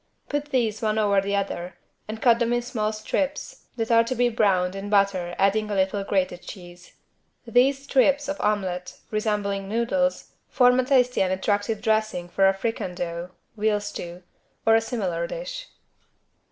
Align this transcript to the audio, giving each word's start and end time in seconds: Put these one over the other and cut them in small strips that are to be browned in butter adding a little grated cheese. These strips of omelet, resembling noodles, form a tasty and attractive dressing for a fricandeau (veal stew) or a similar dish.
Put 0.29 0.45
these 0.45 0.81
one 0.81 0.97
over 0.97 1.21
the 1.21 1.35
other 1.35 1.75
and 2.07 2.19
cut 2.23 2.39
them 2.39 2.53
in 2.53 2.63
small 2.63 2.91
strips 2.91 3.65
that 3.75 3.91
are 3.91 4.03
to 4.05 4.15
be 4.15 4.29
browned 4.29 4.73
in 4.75 4.89
butter 4.89 5.35
adding 5.37 5.69
a 5.69 5.75
little 5.75 6.03
grated 6.03 6.41
cheese. 6.41 6.93
These 7.45 7.83
strips 7.83 8.27
of 8.27 8.41
omelet, 8.41 8.97
resembling 9.11 9.69
noodles, 9.69 10.31
form 10.49 10.79
a 10.79 10.85
tasty 10.85 11.21
and 11.21 11.31
attractive 11.31 11.83
dressing 11.83 12.29
for 12.29 12.49
a 12.49 12.53
fricandeau 12.55 13.29
(veal 13.55 13.79
stew) 13.79 14.23
or 14.65 14.73
a 14.73 14.81
similar 14.81 15.27
dish. 15.27 15.67